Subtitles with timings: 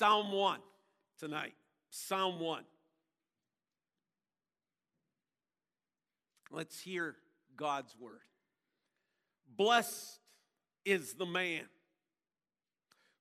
[0.00, 0.60] Psalm 1
[1.18, 1.52] tonight.
[1.90, 2.64] Psalm 1.
[6.50, 7.16] Let's hear
[7.54, 8.22] God's word.
[9.58, 10.18] Blessed
[10.86, 11.64] is the man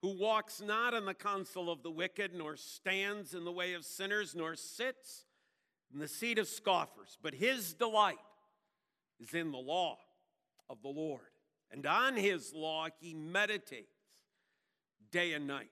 [0.01, 3.83] who walks not in the counsel of the wicked, nor stands in the way of
[3.83, 5.25] sinners, nor sits
[5.93, 8.15] in the seat of scoffers, but his delight
[9.19, 9.97] is in the law
[10.69, 11.19] of the Lord.
[11.73, 13.97] And on his law he meditates
[15.11, 15.71] day and night.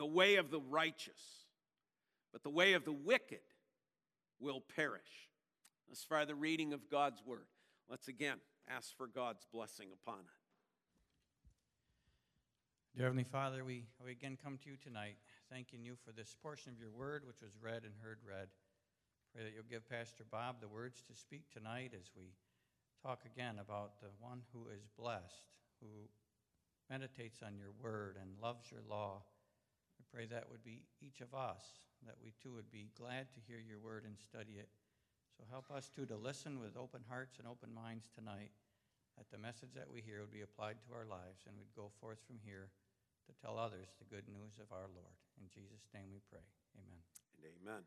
[0.00, 1.44] the way of the righteous,
[2.32, 3.44] but the way of the wicked
[4.40, 5.28] will perish.
[5.92, 7.44] As far the reading of God's word,
[7.86, 10.40] let's again ask for God's blessing upon it.
[12.96, 15.16] Dear Heavenly Father, we, we again come to you tonight,
[15.52, 18.48] thanking you for this portion of your word which was read and heard read.
[19.34, 22.32] Pray that you'll give Pastor Bob the words to speak tonight as we
[23.02, 26.08] talk again about the one who is blessed, who
[26.88, 29.20] meditates on your word and loves your law.
[30.12, 31.62] Pray that would be each of us,
[32.06, 34.68] that we too would be glad to hear your word and study it.
[35.38, 38.50] So help us too to listen with open hearts and open minds tonight,
[39.16, 41.90] that the message that we hear would be applied to our lives and we'd go
[42.00, 42.68] forth from here
[43.26, 45.14] to tell others the good news of our Lord.
[45.40, 46.42] In Jesus' name we pray.
[46.74, 47.02] Amen.
[47.38, 47.82] And amen.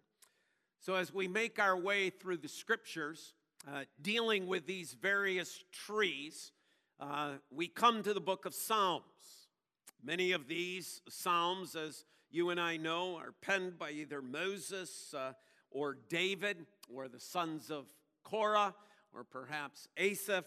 [0.80, 3.34] So, as we make our way through the scriptures,
[3.68, 6.52] uh, dealing with these various trees,
[7.00, 9.48] uh, we come to the book of Psalms.
[10.04, 15.34] Many of these Psalms, as you and I know, are penned by either Moses uh,
[15.70, 17.86] or David or the sons of
[18.24, 18.74] Korah
[19.14, 20.46] or perhaps Asaph.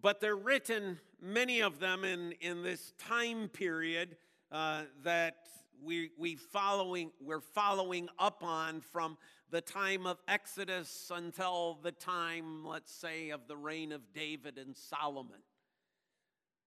[0.00, 4.16] But they're written, many of them, in, in this time period
[4.52, 5.48] uh, that
[5.82, 9.18] we, we following, we're following up on from
[9.50, 14.76] the time of Exodus until the time, let's say, of the reign of David and
[14.76, 15.40] Solomon.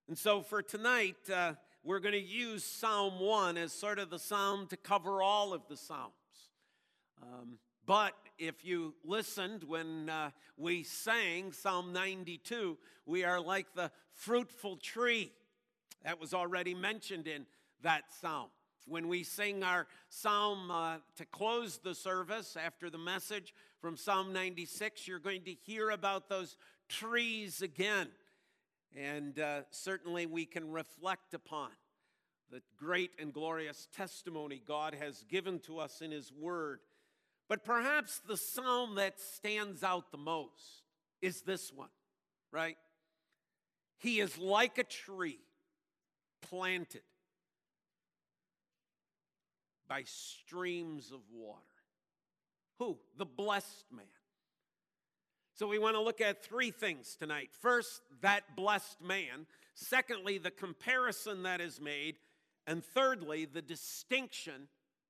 [0.10, 1.54] And so for tonight, uh,
[1.88, 5.62] we're going to use Psalm 1 as sort of the psalm to cover all of
[5.70, 6.12] the Psalms.
[7.24, 13.90] Um, but if you listened when uh, we sang Psalm 92, we are like the
[14.12, 15.32] fruitful tree.
[16.04, 17.46] That was already mentioned in
[17.84, 18.50] that psalm.
[18.86, 24.34] When we sing our psalm uh, to close the service after the message from Psalm
[24.34, 26.58] 96, you're going to hear about those
[26.90, 28.10] trees again.
[28.96, 31.70] And uh, certainly we can reflect upon
[32.52, 36.80] the great and glorious testimony God has given to us in His Word.
[37.50, 40.84] But perhaps the psalm that stands out the most
[41.22, 41.90] is this one,
[42.52, 42.78] right?
[44.00, 45.40] He is like a tree
[46.42, 47.02] planted
[49.88, 51.62] by streams of water.
[52.80, 52.98] Who?
[53.18, 54.06] The blessed man.
[55.58, 57.50] So we want to look at three things tonight.
[57.62, 59.48] First, that blessed man.
[59.74, 62.18] Secondly, the comparison that is made.
[62.68, 64.68] And thirdly, the distinction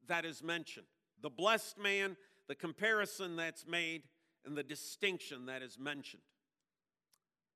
[0.08, 0.86] that is mentioned.
[1.22, 2.16] The blessed man,
[2.48, 4.04] the comparison that's made,
[4.46, 6.24] and the distinction that is mentioned.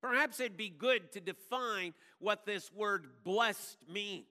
[0.02, 4.26] Perhaps it'd be good to define what this word blessed means.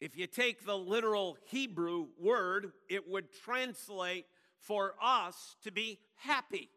[0.00, 4.24] If you take the literal Hebrew word, it would translate
[4.60, 6.68] for us to be happy.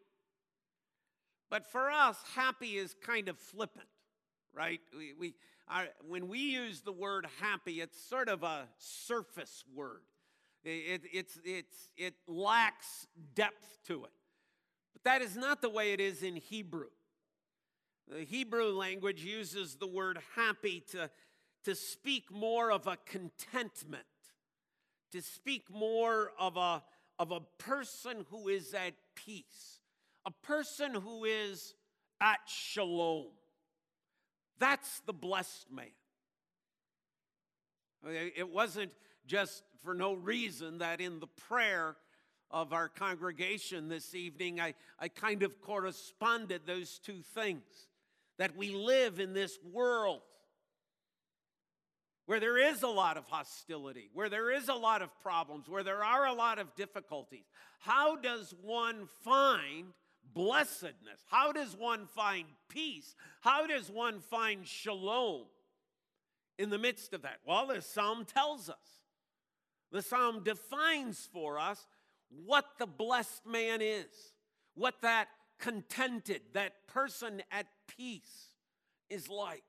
[1.50, 3.88] But for us, happy is kind of flippant,
[4.54, 4.80] right?
[4.96, 5.34] We, we
[5.68, 10.02] are, when we use the word happy, it's sort of a surface word.
[10.64, 14.12] It, it's, it's, it lacks depth to it.
[14.92, 16.88] But that is not the way it is in Hebrew.
[18.08, 21.10] The Hebrew language uses the word happy to
[21.64, 24.04] to speak more of a contentment,
[25.12, 26.82] to speak more of a,
[27.18, 29.80] of a person who is at peace,
[30.24, 31.74] a person who is
[32.20, 33.26] at shalom.
[34.58, 35.86] That's the blessed man.
[38.36, 38.92] It wasn't
[39.26, 41.96] just for no reason that in the prayer
[42.50, 47.62] of our congregation this evening, I, I kind of corresponded those two things.
[48.38, 50.22] That we live in this world
[52.26, 55.82] where there is a lot of hostility, where there is a lot of problems, where
[55.82, 57.44] there are a lot of difficulties,
[57.80, 59.86] how does one find
[60.32, 61.20] blessedness?
[61.26, 63.14] How does one find peace?
[63.40, 65.46] How does one find shalom
[66.58, 67.38] in the midst of that?
[67.46, 68.76] Well, the psalm tells us.
[69.90, 71.86] The psalm defines for us
[72.44, 74.32] what the blessed man is,
[74.74, 75.28] what that
[75.58, 77.66] contented, that person at
[77.96, 78.52] peace
[79.10, 79.64] is like.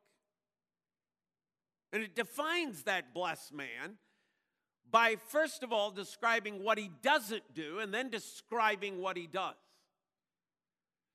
[1.94, 3.98] And it defines that blessed man
[4.90, 9.54] by, first of all, describing what he doesn't do and then describing what he does.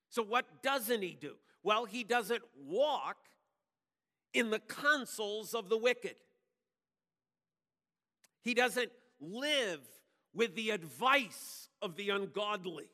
[0.08, 1.34] So, what doesn't he do?
[1.64, 3.16] Well, he doesn't walk
[4.32, 6.14] in the counsels of the wicked,
[8.42, 9.80] he doesn't live
[10.32, 12.88] with the advice of the ungodly.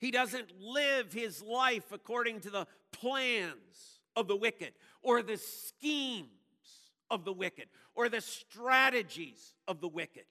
[0.00, 4.72] He doesn't live his life according to the plans of the wicked
[5.02, 6.26] or the schemes
[7.10, 10.24] of the wicked or the strategies of the wicked.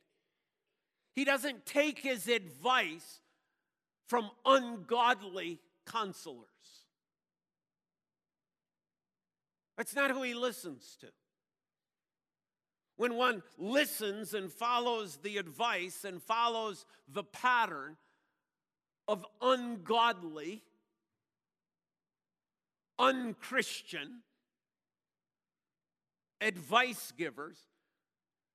[1.14, 3.22] He doesn't take his advice
[4.08, 6.48] from ungodly counselors.
[9.78, 11.08] That's not who he listens to.
[12.98, 17.98] When one listens and follows the advice and follows the pattern
[19.08, 20.64] of ungodly,
[22.97, 24.21] unchristian
[26.42, 27.57] advice givers,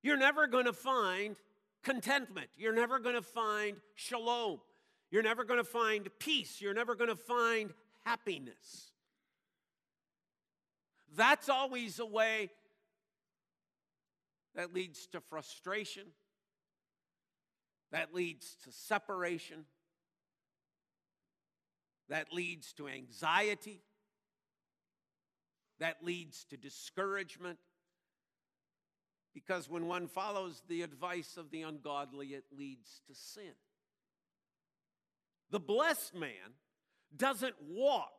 [0.03, 1.37] you're never going to find
[1.83, 2.49] contentment.
[2.57, 4.61] You're never going to find shalom.
[5.11, 6.61] You're never going to find peace.
[6.61, 7.73] You're never going to find
[8.05, 8.93] happiness.
[11.17, 12.51] That's always a way
[14.55, 16.05] that leads to frustration,
[17.93, 19.65] that leads to separation,
[22.09, 23.83] that leads to anxiety,
[25.81, 27.59] that leads to discouragement.
[29.35, 33.55] Because when one follows the advice of the ungodly, it leads to sin.
[35.51, 36.55] The blessed man
[37.17, 38.13] doesn't walk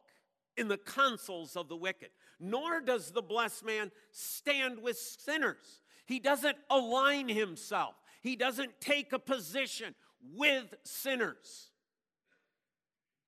[0.58, 2.10] in the counsels of the wicked,
[2.40, 5.82] nor does the blessed man stand with sinners.
[6.06, 9.96] He doesn't align himself, he doesn't take a position
[10.36, 11.72] with sinners.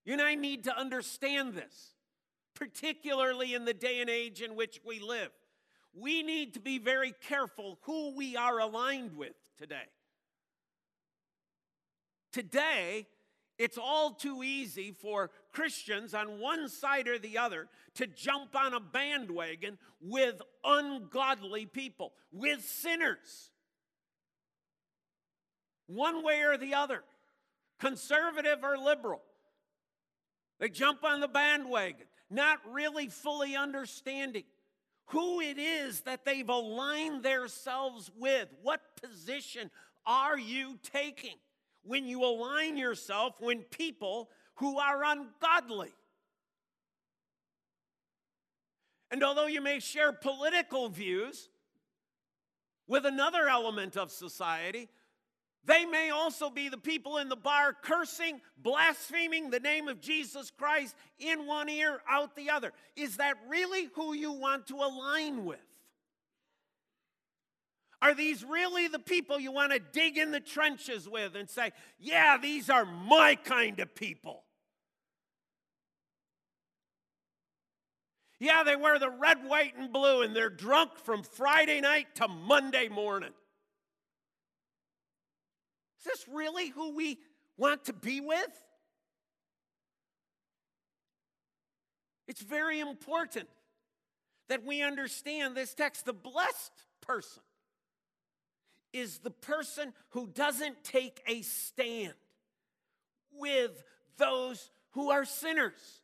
[0.06, 1.93] You and I need to understand this,
[2.56, 5.32] particularly in the day and age in which we live.
[5.94, 9.90] We need to be very careful who we are aligned with today.
[12.32, 13.08] Today,
[13.60, 18.74] it's all too easy for Christians on one side or the other to jump on
[18.74, 23.52] a bandwagon with ungodly people, with sinners.
[25.86, 27.04] One way or the other,
[27.80, 29.22] conservative or liberal.
[30.60, 34.44] They jump on the bandwagon, not really fully understanding
[35.08, 38.48] who it is that they've aligned themselves with.
[38.62, 39.70] What position
[40.06, 41.36] are you taking?
[41.84, 45.92] when you align yourself with people who are ungodly.
[49.12, 51.50] And although you may share political views
[52.88, 54.90] with another element of society,
[55.65, 60.51] they may also be the people in the bar cursing, blaspheming the name of Jesus
[60.51, 62.74] Christ in one ear, out the other.
[62.95, 65.60] Is that really who you want to align with?
[68.01, 71.71] Are these really the people you want to dig in the trenches with and say,
[71.98, 74.44] yeah, these are my kind of people?
[78.42, 82.27] Yeah, they wear the red, white, and blue, and they're drunk from Friday night to
[82.27, 83.31] Monday morning.
[86.03, 87.17] Is this really who we
[87.57, 88.63] want to be with?
[92.27, 93.48] It's very important
[94.50, 96.05] that we understand this text.
[96.05, 97.41] The blessed person
[98.91, 102.13] is the person who doesn't take a stand
[103.31, 103.83] with
[104.17, 106.01] those who are sinners,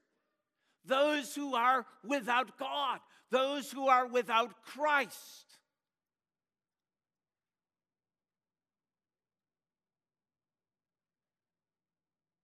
[0.85, 2.99] those who are without God,
[3.31, 5.48] those who are without Christ.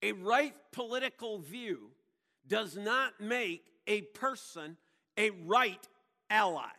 [0.05, 1.89] A right political view
[2.47, 4.77] does not make a person
[5.17, 5.79] a right
[6.29, 6.69] ally.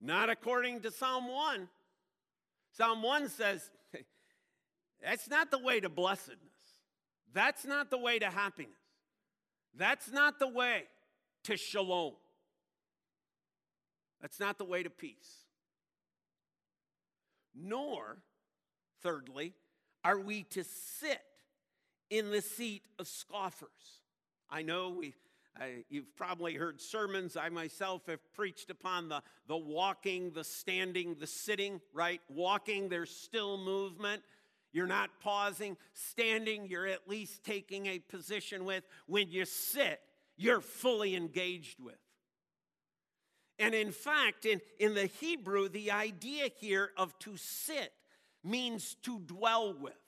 [0.00, 1.68] Not according to Psalm 1.
[2.72, 3.70] Psalm 1 says,
[5.00, 6.40] that's not the way to blessedness.
[7.32, 8.74] That's not the way to happiness.
[9.76, 10.82] That's not the way
[11.44, 12.14] to shalom.
[14.20, 15.44] That's not the way to peace.
[17.54, 18.16] Nor,
[19.04, 19.54] thirdly,
[20.02, 21.20] are we to sit
[22.10, 24.02] in the seat of scoffers.
[24.50, 25.14] I know we
[25.58, 27.36] I, you've probably heard sermons.
[27.36, 32.20] I myself have preached upon the, the walking, the standing, the sitting, right?
[32.28, 34.22] Walking, there's still movement.
[34.72, 35.76] You're not pausing.
[35.92, 38.84] Standing, you're at least taking a position with.
[39.06, 40.00] When you sit,
[40.36, 41.98] you're fully engaged with.
[43.58, 47.92] And in fact, in, in the Hebrew, the idea here of to sit
[48.42, 49.99] means to dwell with.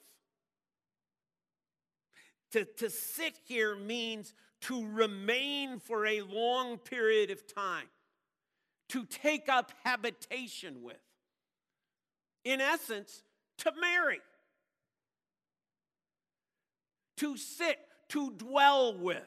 [2.53, 7.87] To, to sit here means to remain for a long period of time,
[8.89, 10.97] to take up habitation with.
[12.43, 13.23] In essence,
[13.59, 14.19] to marry,
[17.17, 17.77] to sit,
[18.09, 19.21] to dwell with.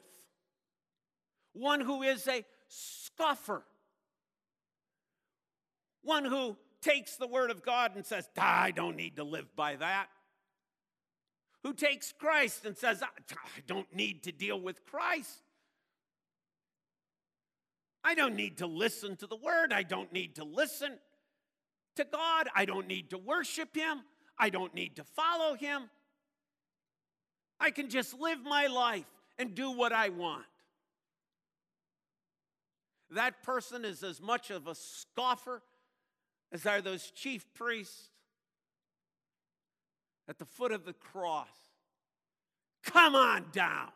[1.53, 3.65] One who is a scoffer
[6.07, 9.75] one who takes the word of God and says, I don't need to live by
[9.77, 10.07] that.
[11.67, 13.09] Who takes Christ and says, I
[13.67, 15.41] don't need to deal with Christ.
[18.05, 19.73] I don't need to listen to the word.
[19.73, 20.93] I don't need to listen
[21.97, 22.47] to God.
[22.55, 24.03] I don't need to worship Him.
[24.39, 25.91] I don't need to follow Him.
[27.59, 30.47] I can just live my life and do what I want.
[33.11, 35.63] That person is as much of a scoffer
[36.53, 38.11] as are those chief priests
[40.29, 41.49] at the foot of the cross.
[42.85, 43.89] Come on down.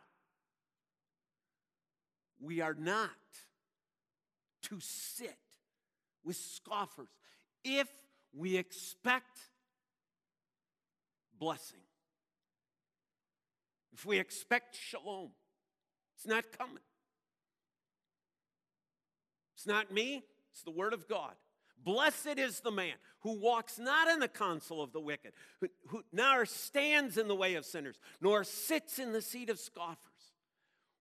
[2.39, 3.09] We are not
[4.63, 5.37] to sit
[6.23, 7.09] with scoffers
[7.63, 7.87] if
[8.33, 9.39] we expect
[11.39, 11.79] blessing.
[13.93, 15.31] If we expect shalom,
[16.15, 16.83] it's not coming.
[19.55, 21.33] It's not me, it's the Word of God.
[21.83, 26.03] Blessed is the man who walks not in the counsel of the wicked, who, who
[26.11, 29.97] nor stands in the way of sinners, nor sits in the seat of scoffers.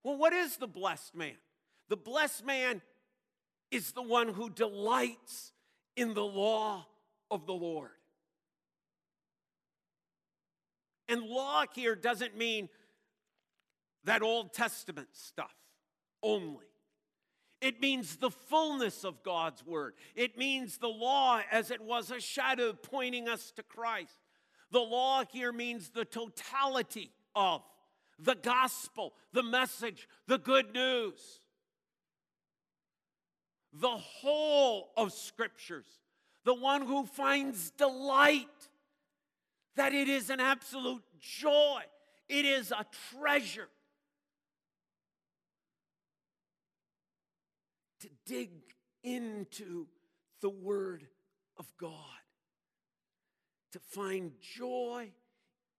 [0.03, 1.37] Well, what is the blessed man?
[1.89, 2.83] The blessed man
[3.71, 5.53] is the one who delights
[5.97, 6.87] in the law
[7.31, 7.91] of the Lord.
[11.09, 12.69] And law here doesn't mean
[14.05, 15.55] that Old Testament stuff
[16.23, 16.70] only.
[17.61, 19.95] It means the fullness of God's word.
[20.15, 24.19] It means the law as it was a shadow pointing us to Christ.
[24.71, 27.63] The law here means the totality of
[28.19, 31.41] the gospel, the message, the good news.
[33.73, 35.87] The whole of scriptures.
[36.45, 38.47] The one who finds delight,
[39.77, 41.83] that it is an absolute joy,
[42.29, 43.69] it is a treasure
[48.27, 48.51] dig
[49.03, 49.87] into
[50.41, 51.07] the Word
[51.57, 51.95] of God,
[53.73, 55.11] to find joy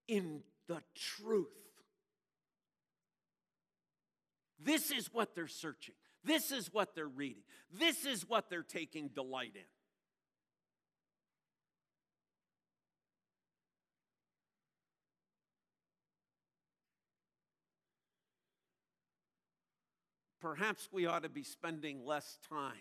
[0.08, 1.48] in the truth.
[4.60, 5.96] This is what they're searching.
[6.24, 7.44] This is what they're reading.
[7.72, 9.62] This is what they're taking delight in.
[20.42, 22.74] Perhaps we ought to be spending less time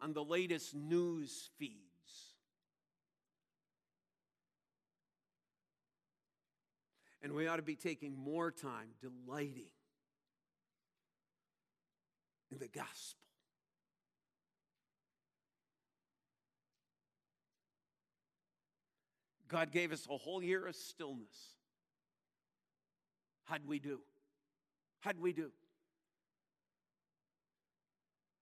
[0.00, 1.80] on the latest news feeds.
[7.22, 9.70] And we ought to be taking more time delighting
[12.52, 13.18] in the gospel.
[19.48, 21.54] God gave us a whole year of stillness.
[23.44, 24.00] How'd we do?
[25.04, 25.50] How'd we do?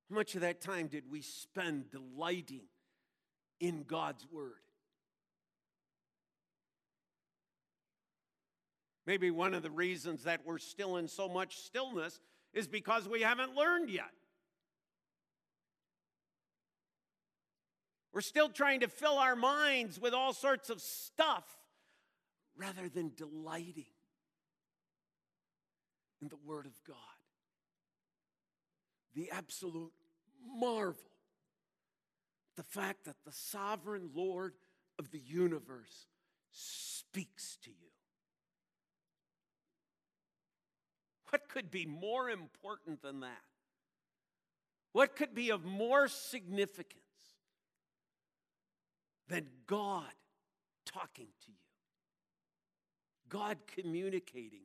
[0.08, 2.62] How much of that time did we spend delighting
[3.58, 4.52] in God's Word?
[9.08, 12.20] Maybe one of the reasons that we're still in so much stillness
[12.54, 14.12] is because we haven't learned yet.
[18.12, 21.44] We're still trying to fill our minds with all sorts of stuff
[22.56, 23.86] rather than delighting
[26.22, 26.96] in the Word of God.
[29.14, 29.92] The absolute
[30.56, 31.10] marvel.
[32.56, 34.54] The fact that the sovereign Lord
[34.98, 36.06] of the universe
[36.52, 37.76] speaks to you.
[41.30, 43.42] What could be more important than that?
[44.92, 47.00] What could be of more significance
[49.28, 50.12] than God
[50.84, 51.56] talking to you?
[53.30, 54.60] God communicating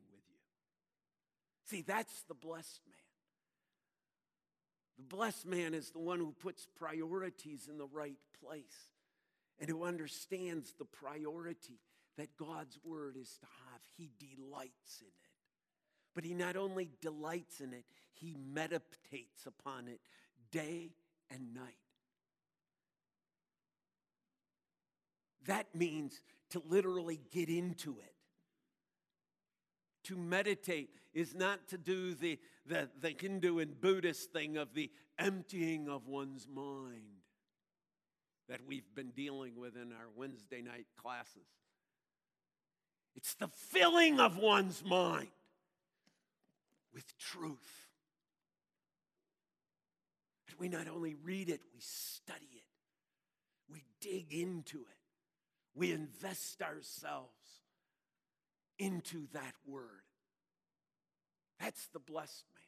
[1.68, 2.96] See, that's the blessed man.
[4.96, 8.88] The blessed man is the one who puts priorities in the right place
[9.60, 11.80] and who understands the priority
[12.16, 13.80] that God's word is to have.
[13.96, 15.12] He delights in it.
[16.14, 17.84] But he not only delights in it,
[18.14, 20.00] he meditates upon it
[20.50, 20.90] day
[21.30, 21.76] and night.
[25.46, 26.20] That means
[26.50, 28.14] to literally get into it
[30.08, 34.90] to meditate is not to do the, the, the Hindu and Buddhist thing of the
[35.18, 37.02] emptying of one's mind
[38.48, 41.46] that we've been dealing with in our Wednesday night classes.
[43.14, 45.28] It's the filling of one's mind
[46.94, 47.88] with truth.
[50.46, 52.64] That we not only read it, we study it,
[53.70, 54.96] we dig into it,
[55.74, 57.37] we invest ourselves
[58.78, 60.02] into that word.
[61.60, 62.58] That's the blessed man.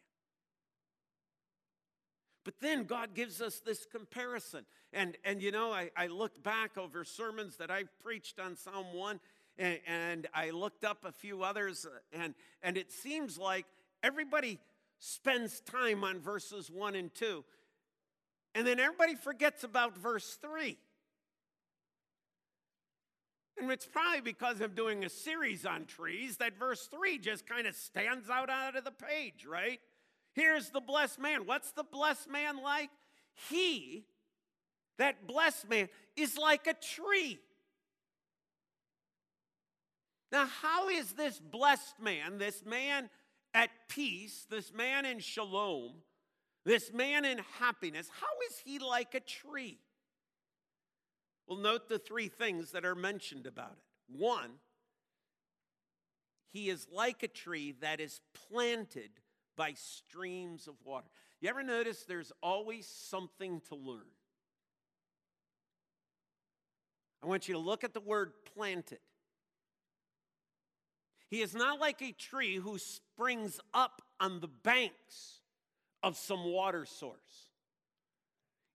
[2.44, 4.64] But then God gives us this comparison.
[4.92, 8.86] And, and you know, I, I looked back over sermons that I've preached on Psalm
[8.92, 9.20] 1,
[9.58, 13.66] and, and I looked up a few others, uh, and, and it seems like
[14.02, 14.58] everybody
[14.98, 17.44] spends time on verses 1 and 2,
[18.54, 20.76] and then everybody forgets about verse 3.
[23.60, 27.66] And it's probably because I'm doing a series on trees that verse 3 just kind
[27.66, 29.78] of stands out out of the page, right?
[30.32, 31.44] Here's the blessed man.
[31.44, 32.88] What's the blessed man like?
[33.50, 34.06] He,
[34.96, 37.38] that blessed man, is like a tree.
[40.32, 43.10] Now, how is this blessed man, this man
[43.52, 45.94] at peace, this man in shalom,
[46.64, 49.78] this man in happiness, how is he like a tree?
[51.50, 54.16] Well, note the three things that are mentioned about it.
[54.16, 54.52] One,
[56.52, 59.10] he is like a tree that is planted
[59.56, 61.08] by streams of water.
[61.40, 64.06] You ever notice there's always something to learn?
[67.20, 69.00] I want you to look at the word planted.
[71.30, 75.40] He is not like a tree who springs up on the banks
[76.00, 77.48] of some water source.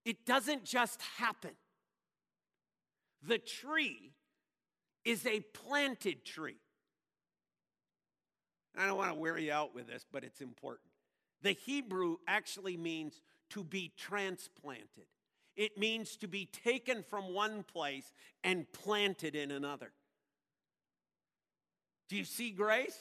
[0.04, 1.52] It doesn't just happen.
[3.26, 4.12] The tree
[5.04, 6.60] is a planted tree.
[8.76, 10.88] I don't want to wear you out with this, but it's important.
[11.42, 15.06] The Hebrew actually means to be transplanted,
[15.56, 18.12] it means to be taken from one place
[18.44, 19.92] and planted in another.
[22.08, 22.96] Do you see grace?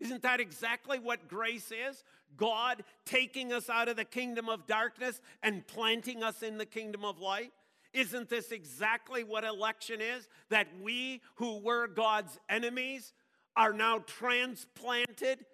[0.00, 2.02] Isn't that exactly what grace is?
[2.36, 7.04] God taking us out of the kingdom of darkness and planting us in the kingdom
[7.04, 7.52] of light?
[7.94, 10.28] Isn't this exactly what election is?
[10.50, 13.12] That we who were God's enemies
[13.56, 15.46] are now transplanted.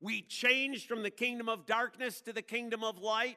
[0.00, 3.36] We changed from the kingdom of darkness to the kingdom of light.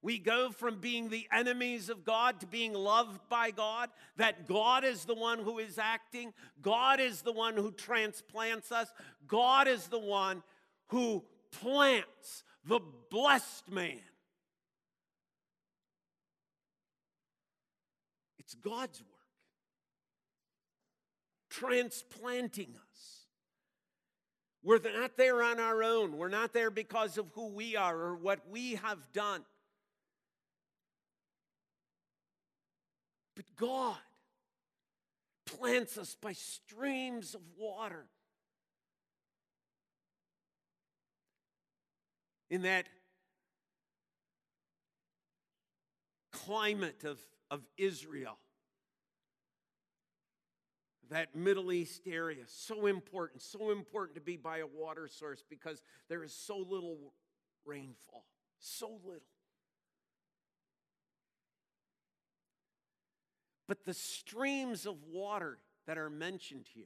[0.00, 4.84] We go from being the enemies of God to being loved by God, that God
[4.84, 8.92] is the one who is acting, God is the one who transplants us,
[9.26, 10.44] God is the one
[10.86, 14.00] who plants the blessed man.
[18.48, 19.10] It's God's work,
[21.50, 23.26] transplanting us.
[24.62, 26.16] We're not there on our own.
[26.16, 29.42] We're not there because of who we are or what we have done.
[33.36, 33.98] But God
[35.44, 38.06] plants us by streams of water.
[42.48, 42.86] In that
[46.32, 47.18] climate of
[47.50, 48.38] of Israel.
[51.10, 55.82] That Middle East area, so important, so important to be by a water source because
[56.08, 57.14] there is so little
[57.64, 58.24] rainfall,
[58.58, 59.22] so little.
[63.66, 66.84] But the streams of water that are mentioned here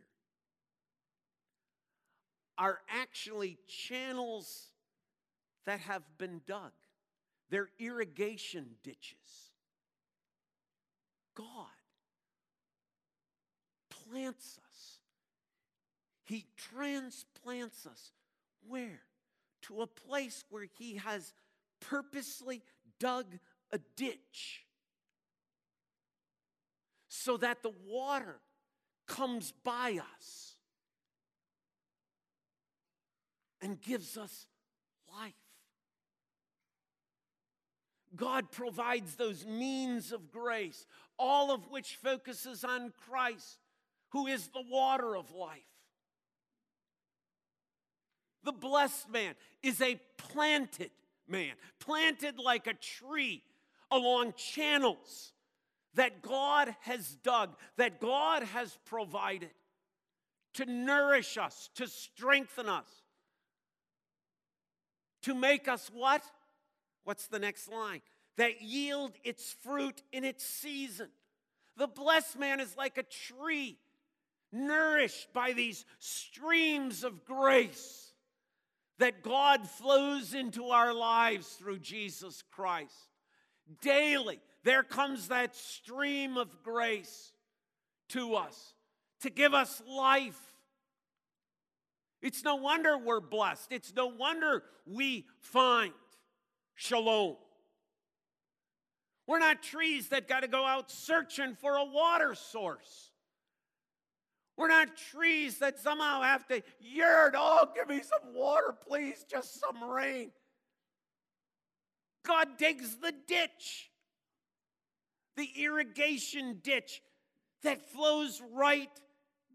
[2.59, 4.71] are actually channels
[5.67, 6.73] that have been dug.
[7.51, 9.42] They're irrigation ditches.
[11.35, 11.47] God
[13.91, 14.99] plants us.
[16.25, 18.13] He transplants us.
[18.67, 19.01] Where?
[19.63, 21.33] To a place where He has
[21.81, 22.63] purposely
[22.99, 23.27] dug
[23.71, 24.65] a ditch
[27.09, 28.41] so that the water
[29.07, 30.57] comes by us
[33.61, 34.47] and gives us
[35.15, 35.33] life.
[38.15, 40.87] God provides those means of grace,
[41.23, 43.59] all of which focuses on Christ,
[44.11, 45.61] who is the water of life.
[48.43, 50.91] The blessed man is a planted
[51.29, 53.45] man, planted like a tree
[53.91, 55.33] along channels
[55.95, 59.51] that God has dug, that God has provided
[60.55, 62.89] to nourish us, to strengthen us,
[65.23, 66.25] to make us what?
[67.05, 68.01] What's the next line?
[68.37, 71.09] That yield its fruit in its season.
[71.77, 73.79] The blessed man is like a tree
[74.53, 78.13] nourished by these streams of grace
[78.99, 82.95] that God flows into our lives through Jesus Christ.
[83.81, 87.33] Daily, there comes that stream of grace
[88.11, 88.75] to us
[89.23, 90.39] to give us life.
[92.21, 93.73] It's no wonder we're blessed.
[93.73, 95.93] It's no wonder we find
[96.75, 97.37] shalom.
[99.27, 103.11] We're not trees that got to go out searching for a water source.
[104.57, 109.61] We're not trees that somehow have to yearn, oh, give me some water, please, just
[109.61, 110.31] some rain.
[112.25, 113.91] God digs the ditch,
[115.37, 117.03] the irrigation ditch
[117.63, 118.91] that flows right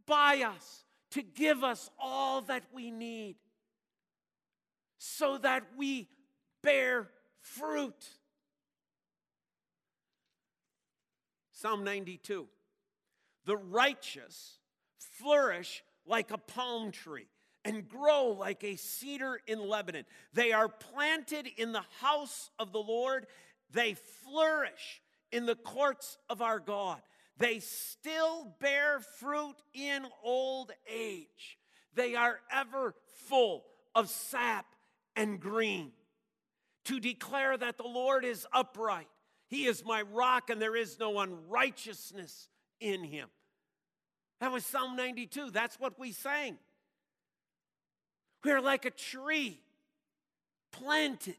[0.05, 3.35] by us to give us all that we need
[4.97, 6.09] so that we
[6.63, 7.09] bear
[7.41, 8.16] fruit.
[11.59, 12.47] Psalm 92
[13.45, 14.59] The righteous
[14.99, 17.27] flourish like a palm tree
[17.65, 20.05] and grow like a cedar in Lebanon.
[20.33, 23.25] They are planted in the house of the Lord,
[23.71, 27.01] they flourish in the courts of our God.
[27.39, 31.57] They still bear fruit in old age.
[31.95, 32.93] They are ever
[33.25, 33.65] full
[33.95, 34.67] of sap
[35.15, 35.91] and green.
[36.85, 39.09] To declare that the Lord is upright,
[39.47, 43.29] He is my rock, and there is no unrighteousness in Him.
[44.39, 45.51] That was Psalm 92.
[45.51, 46.57] That's what we sang.
[48.43, 49.59] We are like a tree
[50.71, 51.37] planted.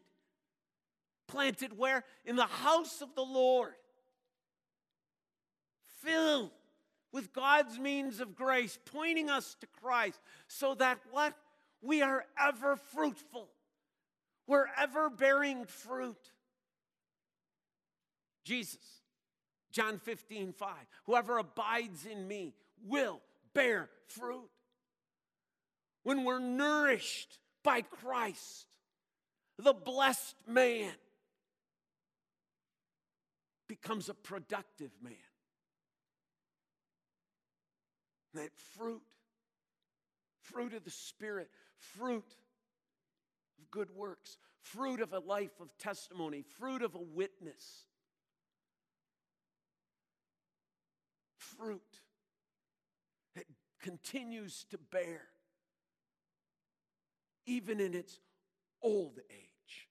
[1.27, 2.05] Planted where?
[2.25, 3.75] In the house of the Lord.
[6.03, 6.51] Filled
[7.13, 11.35] with God's means of grace, pointing us to Christ, so that what?
[11.81, 13.49] We are ever fruitful.
[14.47, 16.19] We're ever bearing fruit.
[18.49, 19.03] Jesus,
[19.73, 20.69] John 15, 5.
[21.05, 23.21] Whoever abides in me will
[23.53, 24.49] bear fruit.
[26.03, 28.67] When we're nourished by Christ,
[29.59, 30.95] the blessed man
[33.69, 35.13] becomes a productive man.
[38.33, 39.03] That fruit,
[40.41, 42.25] fruit of the Spirit, fruit
[43.59, 47.88] of good works, fruit of a life of testimony, fruit of a witness,
[51.59, 52.01] fruit
[53.35, 53.45] that
[53.81, 55.23] continues to bear,
[57.47, 58.21] even in its
[58.83, 59.89] old age.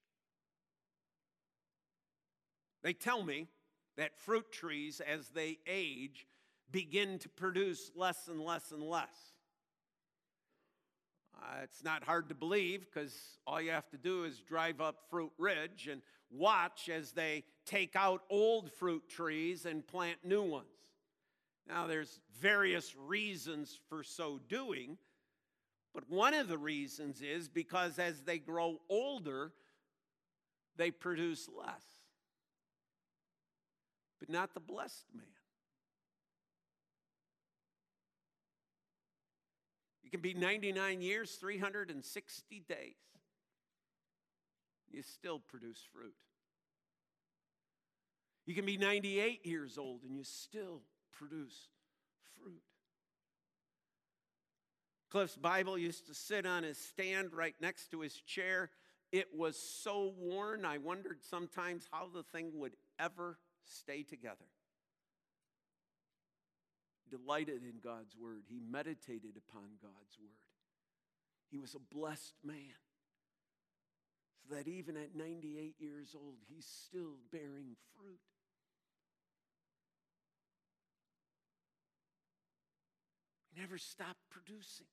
[2.84, 3.47] They tell me
[3.97, 6.27] that fruit trees, as they age,
[6.71, 9.34] begin to produce less and less and less.
[11.36, 15.03] Uh, it's not hard to believe because all you have to do is drive up
[15.10, 20.76] Fruit Ridge and watch as they take out old fruit trees and plant new ones.
[21.67, 24.97] Now, there's various reasons for so doing,
[25.93, 29.51] but one of the reasons is because as they grow older,
[30.77, 31.84] they produce less.
[34.19, 35.25] But not the blessed man.
[40.03, 42.95] You can be 99 years, 360 days.
[44.89, 46.15] You still produce fruit.
[48.45, 50.82] You can be 98 years old and you still
[51.17, 51.67] produce
[52.36, 52.62] fruit.
[55.10, 58.69] Cliff's Bible used to sit on his stand right next to his chair.
[59.12, 64.36] It was so worn, I wondered sometimes how the thing would ever stay together.
[67.10, 70.30] Delighted in God's word, he meditated upon God's word.
[71.49, 72.75] He was a blessed man.
[74.41, 78.19] So that even at 98 years old, he's still bearing fruit.
[83.58, 84.86] Never stop producing.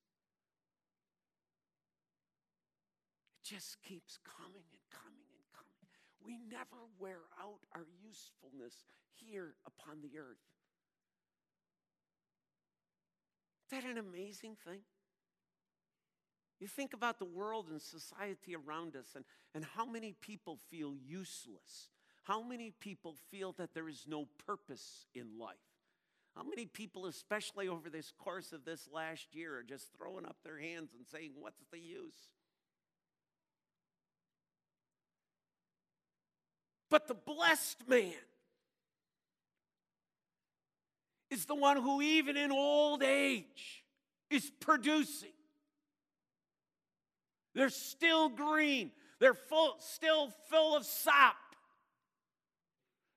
[3.38, 5.86] It just keeps coming and coming and coming.
[6.24, 10.40] We never wear out our usefulness here upon the earth.
[13.70, 14.80] Isn't that an amazing thing?
[16.60, 19.24] You think about the world and society around us and,
[19.54, 21.90] and how many people feel useless.
[22.22, 25.73] How many people feel that there is no purpose in life?
[26.36, 30.36] How many people, especially over this course of this last year, are just throwing up
[30.42, 32.28] their hands and saying, What's the use?
[36.90, 38.12] But the blessed man
[41.30, 43.84] is the one who, even in old age,
[44.30, 45.32] is producing.
[47.54, 51.36] They're still green, they're full, still full of sap.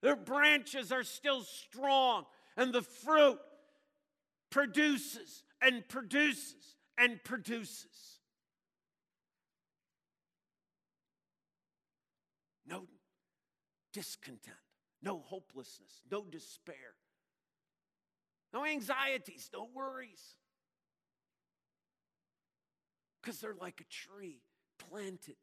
[0.03, 2.25] Their branches are still strong
[2.57, 3.37] and the fruit
[4.49, 8.19] produces and produces and produces.
[12.65, 12.87] No
[13.93, 14.57] discontent,
[15.01, 16.95] no hopelessness, no despair,
[18.53, 20.35] no anxieties, no worries.
[23.21, 24.41] Because they're like a tree
[24.89, 25.35] planted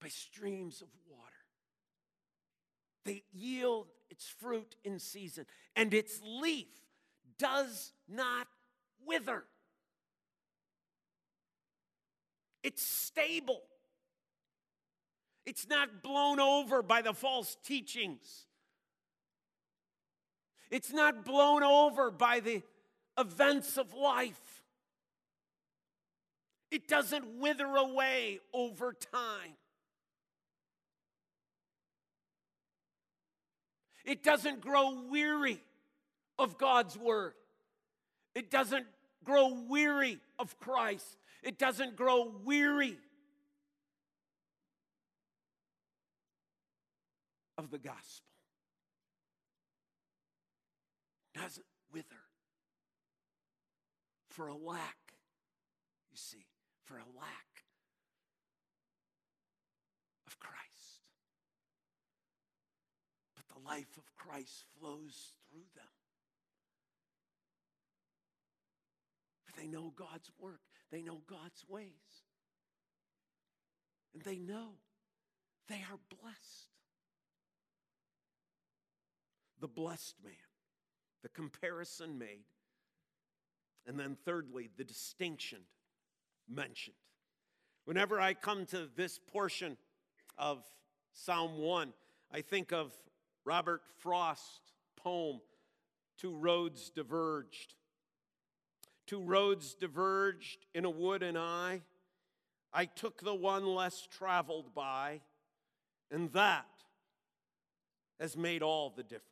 [0.00, 1.37] by streams of water.
[3.08, 6.68] They yield its fruit in season, and its leaf
[7.38, 8.46] does not
[9.06, 9.44] wither.
[12.62, 13.62] It's stable.
[15.46, 18.44] It's not blown over by the false teachings.
[20.70, 22.62] It's not blown over by the
[23.16, 24.62] events of life.
[26.70, 29.56] It doesn't wither away over time.
[34.08, 35.60] It doesn't grow weary
[36.38, 37.34] of God's word.
[38.34, 38.86] It doesn't
[39.22, 41.18] grow weary of Christ.
[41.42, 42.96] It doesn't grow weary
[47.58, 48.24] of the gospel.
[51.34, 52.06] Doesn't wither
[54.30, 54.96] for a lack,
[56.10, 56.46] you see,
[56.84, 57.64] for a lack
[60.26, 61.02] of Christ.
[63.36, 65.84] But the life of Christ flows through them.
[69.44, 72.24] For they know God's work, they know God's ways.
[74.14, 74.70] And they know
[75.68, 76.70] they are blessed.
[79.60, 80.32] The blessed man,
[81.22, 82.44] the comparison made.
[83.86, 85.60] And then, thirdly, the distinction
[86.48, 86.96] mentioned.
[87.84, 89.76] Whenever I come to this portion
[90.36, 90.62] of
[91.12, 91.92] Psalm 1,
[92.32, 92.92] I think of
[93.44, 94.60] Robert Frost's
[94.96, 95.40] poem,
[96.18, 97.74] Two Roads Diverged.
[99.06, 101.80] Two roads diverged in a wood, and I,
[102.74, 105.22] I took the one less traveled by,
[106.10, 106.66] and that
[108.20, 109.24] has made all the difference.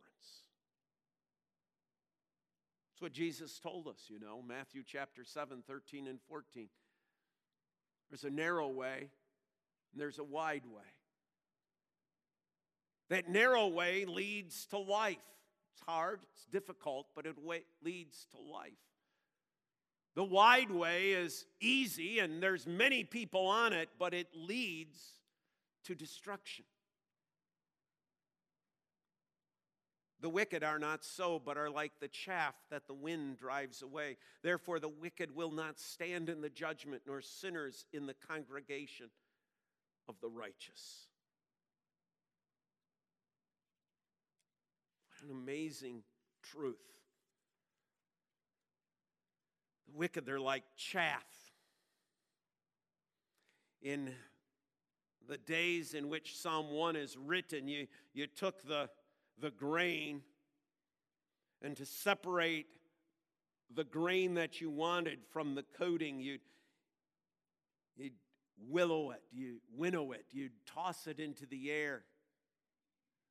[2.88, 6.68] That's what Jesus told us, you know, Matthew chapter 7, 13 and 14.
[8.08, 9.10] There's a narrow way,
[9.92, 10.88] and there's a wide way.
[13.08, 15.16] That narrow way leads to life.
[15.72, 17.36] It's hard, it's difficult, but it
[17.82, 18.72] leads to life.
[20.14, 24.98] The wide way is easy, and there's many people on it, but it leads
[25.84, 26.64] to destruction.
[30.22, 34.16] The wicked are not so, but are like the chaff that the wind drives away.
[34.42, 39.10] Therefore, the wicked will not stand in the judgment, nor sinners in the congregation
[40.08, 41.05] of the righteous.
[45.28, 46.02] An amazing
[46.42, 46.76] truth.
[49.86, 51.24] The wicked, they're like chaff.
[53.82, 54.12] In
[55.28, 58.88] the days in which Psalm 1 is written, you, you took the
[59.38, 60.22] the grain
[61.62, 62.66] and to separate
[63.74, 66.40] the grain that you wanted from the coating, you'd,
[67.96, 68.12] you'd
[68.68, 72.04] willow it, you winnow it, you'd toss it into the air.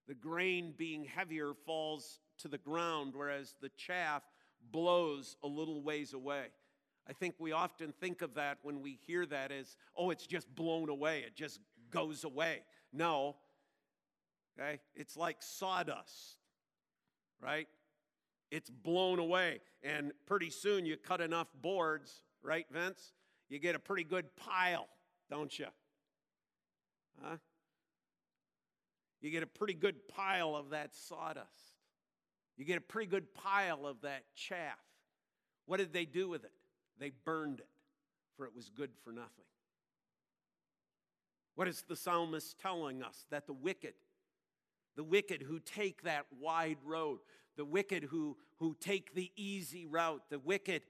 [0.07, 4.23] The grain being heavier falls to the ground, whereas the chaff
[4.71, 6.47] blows a little ways away.
[7.07, 10.53] I think we often think of that when we hear that as, oh, it's just
[10.55, 11.59] blown away, it just
[11.91, 12.63] goes away.
[12.91, 13.35] No,
[14.57, 14.79] Okay?
[14.95, 16.37] It's like sawdust,
[17.41, 17.67] right?
[18.51, 19.59] It's blown away.
[19.83, 23.13] And pretty soon you cut enough boards, right, Vince?
[23.49, 24.87] You get a pretty good pile,
[25.29, 25.67] don't you?
[27.21, 27.37] Huh?
[29.21, 31.49] You get a pretty good pile of that sawdust.
[32.57, 34.79] You get a pretty good pile of that chaff.
[35.65, 36.51] What did they do with it?
[36.99, 37.67] They burned it,
[38.37, 39.29] for it was good for nothing.
[41.55, 43.25] What is the psalmist telling us?
[43.29, 43.93] That the wicked
[44.95, 47.19] the wicked who take that wide road,
[47.57, 50.83] the wicked who, who take the easy route, the wicked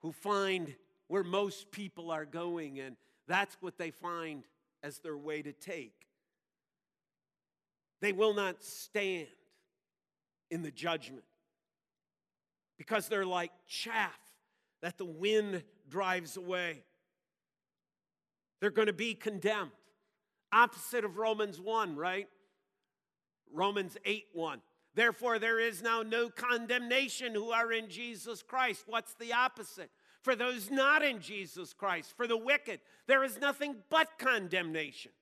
[0.00, 0.74] who find
[1.08, 4.44] where most people are going, and that's what they find
[4.82, 6.06] as their way to take.
[8.00, 9.28] They will not stand
[10.50, 11.24] in the judgment
[12.78, 14.18] because they're like chaff
[14.82, 16.82] that the wind drives away.
[18.60, 19.70] They're going to be condemned.
[20.52, 22.28] Opposite of Romans 1, right?
[23.52, 24.60] Romans 8 1.
[24.94, 28.84] Therefore, there is now no condemnation who are in Jesus Christ.
[28.86, 29.90] What's the opposite?
[30.22, 35.12] For those not in Jesus Christ, for the wicked, there is nothing but condemnation.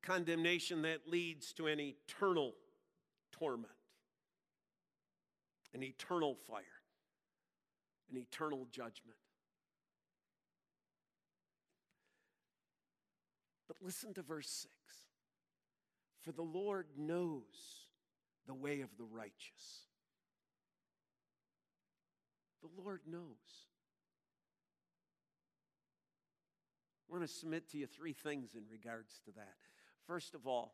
[0.00, 2.54] The condemnation that leads to an eternal
[3.32, 3.72] torment.
[5.74, 6.64] an eternal fire,
[8.10, 9.18] an eternal judgment.
[13.68, 14.72] But listen to verse 6
[16.22, 17.86] For the Lord knows
[18.46, 19.86] the way of the righteous.
[22.62, 23.66] The Lord knows.
[27.08, 29.56] I want to submit to you three things in regards to that.
[30.08, 30.72] First of all,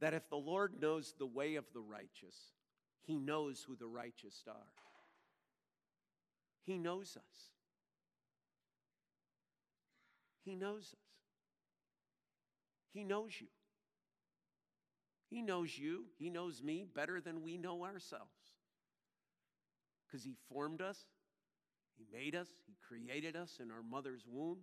[0.00, 2.36] that if the Lord knows the way of the righteous,
[3.02, 4.54] he knows who the righteous are.
[6.64, 7.50] He knows us.
[10.44, 11.12] He knows us.
[12.94, 13.48] He knows you.
[15.28, 16.04] He knows you.
[16.18, 18.30] He knows me better than we know ourselves.
[20.06, 20.98] Because He formed us,
[21.96, 24.58] He made us, He created us in our mother's womb.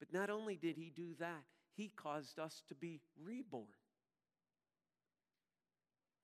[0.00, 1.44] But not only did He do that,
[1.76, 3.66] He caused us to be reborn.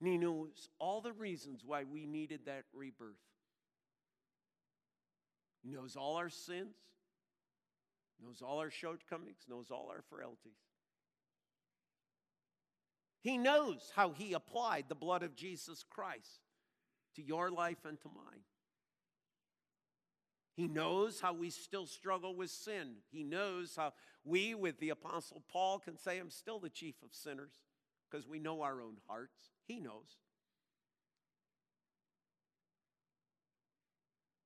[0.00, 3.14] And He knows all the reasons why we needed that rebirth.
[5.62, 6.74] He knows all our sins,
[8.22, 10.58] knows all our shortcomings, knows all our frailties.
[13.20, 16.40] He knows how He applied the blood of Jesus Christ
[17.16, 18.44] to your life and to mine.
[20.56, 22.94] He knows how we still struggle with sin.
[23.10, 23.92] He knows how
[24.24, 27.52] we, with the Apostle Paul, can say, I'm still the chief of sinners
[28.10, 29.52] because we know our own hearts.
[29.66, 30.16] He knows.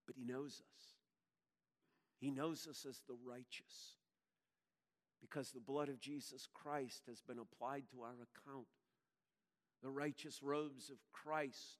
[0.06, 0.84] But He knows us.
[2.20, 3.94] He knows us as the righteous
[5.20, 8.66] because the blood of Jesus Christ has been applied to our account.
[9.82, 11.78] The righteous robes of Christ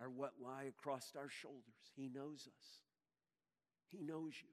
[0.00, 1.92] are what lie across our shoulders.
[1.96, 2.80] He knows us,
[3.90, 4.48] He knows you.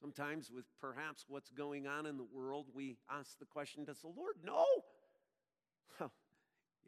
[0.00, 4.08] Sometimes, with perhaps what's going on in the world, we ask the question Does the
[4.08, 4.66] Lord know?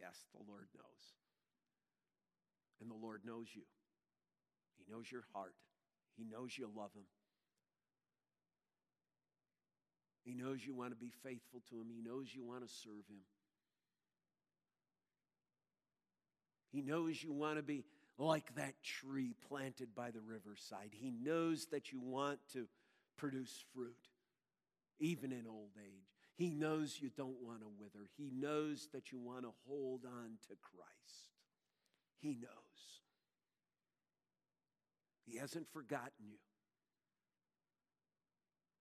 [0.00, 1.14] yes, the Lord knows.
[2.80, 3.62] And the Lord knows you.
[4.76, 5.54] He knows your heart.
[6.16, 7.06] He knows you love Him.
[10.24, 11.86] He knows you want to be faithful to Him.
[11.88, 13.22] He knows you want to serve Him.
[16.74, 17.84] He knows you want to be
[18.18, 20.90] like that tree planted by the riverside.
[20.90, 22.66] He knows that you want to
[23.16, 23.94] produce fruit,
[24.98, 26.08] even in old age.
[26.34, 28.08] He knows you don't want to wither.
[28.16, 31.30] He knows that you want to hold on to Christ.
[32.18, 32.50] He knows.
[35.26, 36.38] He hasn't forgotten you.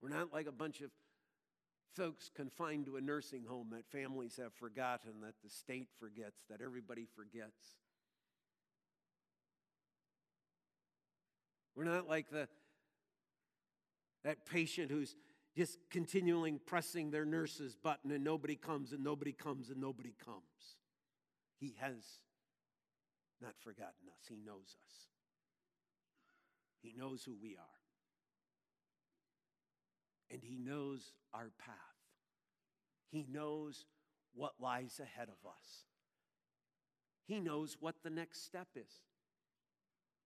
[0.02, 0.90] We're not like a bunch of
[1.96, 6.60] folks confined to a nursing home that families have forgotten, that the state forgets, that
[6.60, 7.78] everybody forgets.
[11.76, 12.48] We're not like the
[14.24, 15.16] that patient who's
[15.56, 20.78] just continually pressing their nurse's button and nobody comes and nobody comes and nobody comes.
[21.60, 22.20] He has
[23.42, 24.26] not forgotten us.
[24.28, 25.08] He knows us.
[26.82, 27.82] He knows who we are.
[30.32, 31.76] And He knows our path.
[33.12, 33.86] He knows
[34.34, 35.86] what lies ahead of us.
[37.26, 38.92] He knows what the next step is.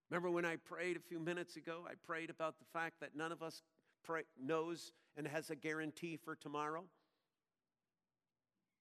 [0.10, 1.82] Remember when I prayed a few minutes ago?
[1.86, 3.62] I prayed about the fact that none of us
[4.04, 6.86] pray, knows and has a guarantee for tomorrow.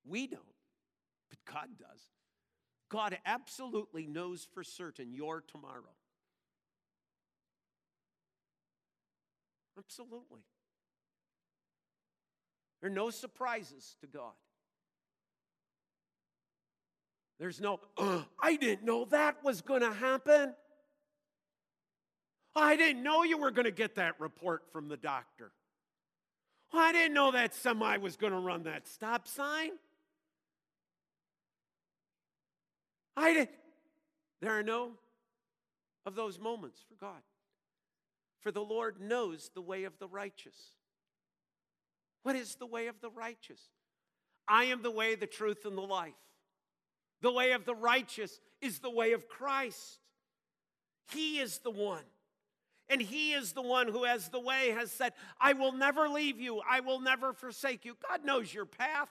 [0.05, 0.43] We don't,
[1.29, 2.01] but God does.
[2.89, 5.83] God absolutely knows for certain your tomorrow.
[9.77, 10.45] Absolutely.
[12.81, 14.33] There are no surprises to God.
[17.39, 20.55] There's no, oh, I didn't know that was going to happen.
[22.57, 25.53] I didn't know you were going to get that report from the doctor.
[26.73, 29.73] I didn't know that semi was going to run that stop sign.
[33.17, 33.51] I didn't.
[34.41, 34.93] There are no
[36.05, 37.21] of those moments for God.
[38.41, 40.57] For the Lord knows the way of the righteous.
[42.23, 43.61] What is the way of the righteous?
[44.49, 46.13] I am the way, the truth, and the life.
[47.23, 49.99] The way of the righteous is the way of Christ.
[51.13, 52.05] He is the one.
[52.89, 56.41] And He is the one who, as the way, has said, I will never leave
[56.41, 57.97] you, I will never forsake you.
[58.09, 59.09] God knows your path.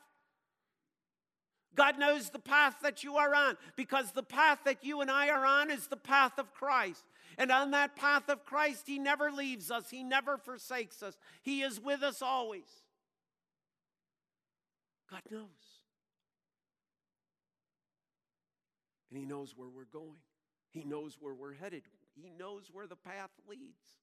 [1.75, 5.29] God knows the path that you are on because the path that you and I
[5.29, 7.03] are on is the path of Christ.
[7.37, 11.61] And on that path of Christ, He never leaves us, He never forsakes us, He
[11.61, 12.67] is with us always.
[15.11, 15.41] God knows.
[19.09, 20.19] And He knows where we're going,
[20.71, 21.83] He knows where we're headed,
[22.15, 23.99] He knows where the path leads.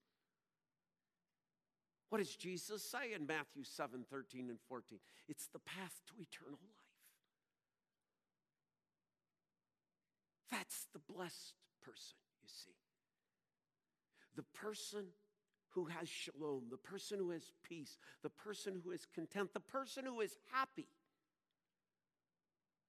[2.10, 4.98] What does Jesus say in Matthew 7 13 and 14?
[5.28, 6.82] It's the path to eternal life.
[10.50, 12.76] That's the blessed person, you see.
[14.36, 15.06] The person
[15.70, 20.04] who has shalom, the person who has peace, the person who is content, the person
[20.04, 20.88] who is happy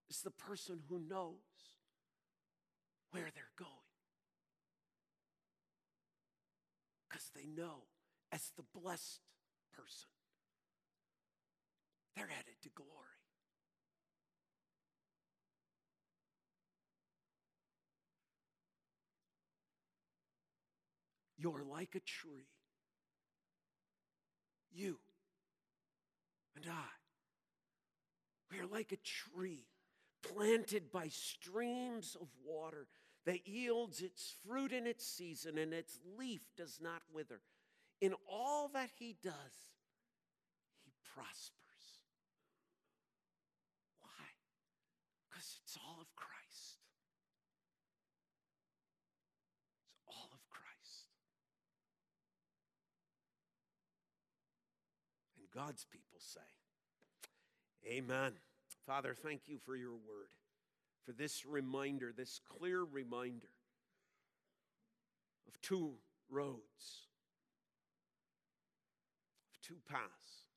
[0.10, 1.38] is the person who knows
[3.12, 3.83] where they're going.
[7.14, 7.84] Because they know,
[8.32, 9.22] as the blessed
[9.72, 10.09] person,
[12.16, 12.89] they're headed to glory.
[21.38, 22.47] You're like a tree.
[24.72, 24.97] You
[26.55, 26.89] and I.
[28.51, 29.68] We are like a tree
[30.24, 32.88] planted by streams of water
[33.26, 37.42] that yields its fruit in its season and its leaf does not wither.
[38.02, 39.34] In all that he does,
[40.84, 41.54] he prospers.
[44.02, 44.26] Why?
[45.30, 46.80] Because it's all of Christ.
[49.88, 51.08] It's all of Christ.
[55.38, 56.42] And God's people say,
[57.88, 58.34] Amen.
[58.86, 60.28] Father, thank you for your word,
[61.06, 63.49] for this reminder, this clear reminder
[65.47, 65.93] of two
[66.30, 67.08] roads,
[69.54, 70.47] of two paths.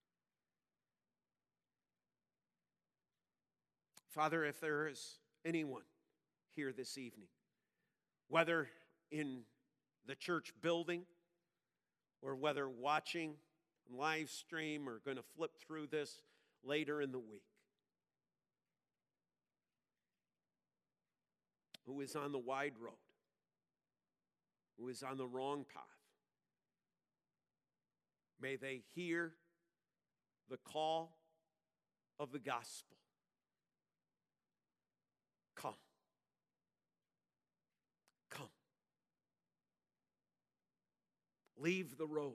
[4.09, 5.83] Father, if there is anyone
[6.55, 7.29] here this evening,
[8.29, 8.69] whether
[9.11, 9.41] in
[10.07, 11.03] the church building
[12.23, 13.35] or whether watching
[13.91, 16.23] live stream or going to flip through this
[16.65, 17.43] later in the week,
[21.87, 22.93] who is on the wide road,
[24.79, 25.85] who is on the wrong path.
[28.41, 29.33] May they hear
[30.51, 31.17] the call
[32.19, 32.97] of the gospel.
[35.55, 35.75] Come.
[38.31, 38.49] Come.
[41.59, 42.35] Leave the road.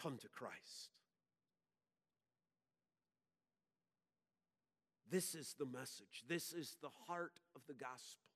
[0.00, 0.90] Come to Christ.
[5.10, 6.24] This is the message.
[6.28, 8.26] This is the heart of the gospel.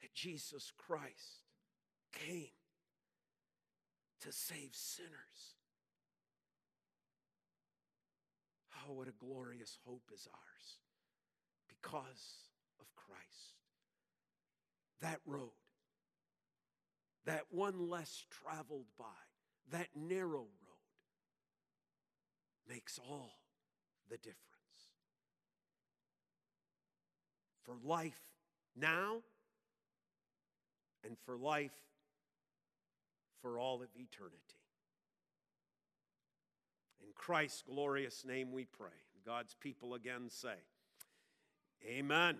[0.00, 1.44] That Jesus Christ
[2.12, 2.50] came
[4.20, 5.54] to save sinners.
[8.88, 10.78] Oh, what a glorious hope is ours
[11.68, 12.48] because
[12.80, 13.62] of Christ.
[15.00, 15.50] That road,
[17.26, 19.04] that one less traveled by,
[19.70, 20.78] that narrow road
[22.68, 23.37] makes all
[24.10, 24.36] the difference.
[27.64, 28.20] For life
[28.76, 29.18] now
[31.04, 31.72] and for life
[33.42, 34.36] for all of eternity.
[37.02, 38.88] In Christ's glorious name we pray.
[39.24, 40.54] God's people again say,
[41.86, 42.36] Amen.